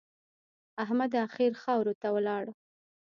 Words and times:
احمد 0.83 1.11
اخير 1.27 1.51
خاورو 1.61 1.93
ته 2.01 2.07
ولاړ. 2.15 2.45